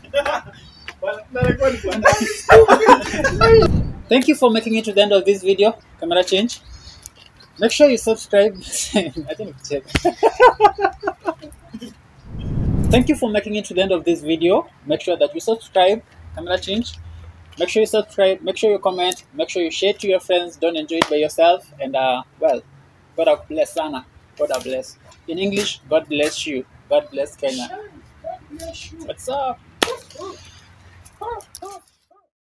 narekodi 0.03 0.04
kwa 0.04 0.04
thank 4.09 4.27
you 4.27 4.35
for 4.35 4.49
making 4.49 4.75
it 4.75 4.85
to 4.85 4.93
the 4.93 5.01
end 5.01 5.11
of 5.11 5.25
this 5.25 5.43
video. 5.43 5.77
Camera 5.99 6.23
change. 6.23 6.61
Make 7.59 7.71
sure 7.71 7.89
you 7.89 7.97
subscribe. 7.97 8.55
I 8.57 9.33
think 9.35 9.55
it's 9.57 9.69
check. 9.69 9.83
Thank 12.91 13.09
you 13.09 13.15
for 13.15 13.29
making 13.29 13.55
it 13.55 13.65
to 13.65 13.73
the 13.73 13.81
end 13.81 13.91
of 13.91 14.05
this 14.05 14.21
video. 14.21 14.67
Make 14.85 15.01
sure 15.01 15.17
that 15.17 15.33
you 15.33 15.41
subscribe. 15.41 16.01
Camera 16.35 16.57
change. 16.57 16.97
Make 17.59 17.69
sure 17.69 17.81
you 17.81 17.87
subscribe. 17.87 18.41
Make 18.41 18.57
sure 18.57 18.71
you 18.71 18.79
comment. 18.79 19.25
Make 19.33 19.49
sure 19.49 19.63
you 19.63 19.71
share 19.71 19.93
to 19.93 20.07
your 20.07 20.19
friends. 20.19 20.55
Don't 20.55 20.77
enjoy 20.77 20.97
it 20.97 21.09
by 21.09 21.17
yourself. 21.17 21.69
And 21.79 21.95
uh, 21.95 22.23
well, 22.39 22.61
God 23.17 23.39
bless 23.49 23.75
Anna. 23.77 24.05
God 24.37 24.63
bless. 24.63 24.97
In 25.27 25.39
English, 25.39 25.81
God 25.89 26.07
bless 26.07 26.45
you. 26.45 26.65
God 26.89 27.07
bless 27.11 27.35
Kenya. 27.35 27.79
What's 29.05 29.27
up? 29.29 29.59
Oh, 29.87 30.01
oh, 30.19 30.37
oh. 31.21 31.39
oh. 31.63 31.94